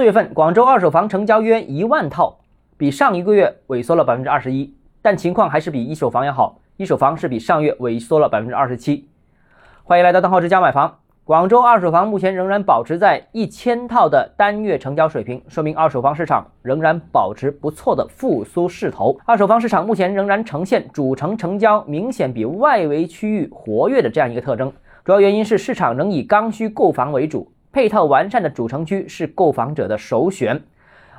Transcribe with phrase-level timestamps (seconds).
[0.00, 2.38] 四月份广州二手房成交约一万套，
[2.78, 6.58] 比上一个月萎缩了百分之二十一，但情况还是比一手房要好。
[6.78, 9.06] 一手房是比上月萎缩了百分之二十七。
[9.84, 11.00] 欢迎来到邓浩之家买房。
[11.22, 19.14] 广州二手房目前仍然保持在一千套的单月成交水平，说明二手房市场仍然保持不错的复苏势头。
[19.26, 24.72] 二手房市场目前仍然呈现主城成交明显比外围区域活跃的这样一个特征，
[25.04, 30.60] 主要原因是市场仍以刚需购房为主，配套完善的主城区是购房者的首选，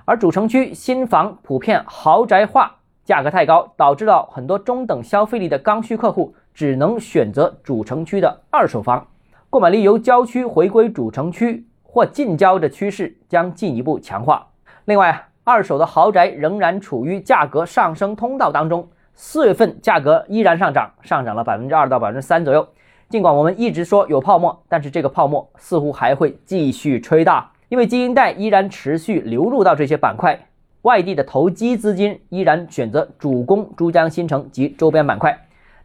[0.04, 9.08] 而主城区新房普遍豪宅化，价格太高，导致了很多中等消费力的刚需客户只能选择主城区的二手房。
[9.50, 14.48] 购买力由郊区回归主城区或近郊的趋势将进一步强化。
[14.86, 22.68] 另外，二手的豪宅仍然处于价格上升通道当中，四月份价格依然上涨，上涨了百分之二到百分之三左右。
[23.12, 30.48] 尽管我们一直说有泡沫，但是这个泡沫似乎还会继续吹大，因为基金贷依然持续流入到这些板块，
[30.84, 35.38] 外地的投机资金依然选择主攻珠江新城及周边板块。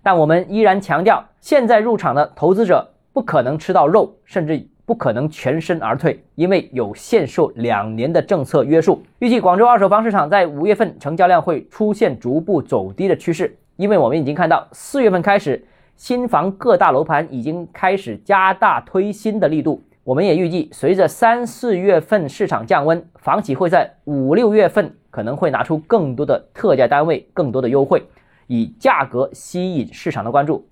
[0.03, 2.93] 但我们依然强调，现在入场的投资者。
[3.13, 9.03] 不可能吃到肉，甚至不可能全身而退，因为有限售两年的政策约束。
[9.21, 15.67] 预计广州二手房市场在五月份成交量会出现逐步走低的趋势，因为我们已经看到四月份开始，
[15.97, 19.83] 新房各大楼盘已经开始加大推新的力度。
[20.05, 28.07] 我们也预计，随着三四月份市场降温，房企会在五六月份可能会拿出更多的特价单位、更多的优惠，
[28.47, 30.69] 以价格吸引市场的关注。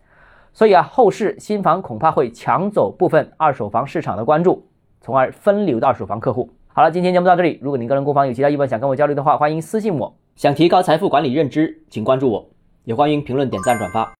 [0.52, 4.69] 所以啊，后市新房恐怕会抢走部分二手房市场的关注，
[5.00, 6.50] 从而分流到二手房客户。
[6.69, 7.58] 好了，今天节目到这里。
[7.61, 10.14] 如果您个人购房有其他疑问想跟我交流的话，欢迎私信我。
[10.36, 12.50] 想提高财富管理认知，请关注我，
[12.84, 14.12] 也欢迎评论、点赞、转发。